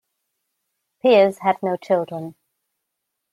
Pearce 1.03 1.37
had 1.37 1.61
no 1.61 1.77
children. 1.77 2.33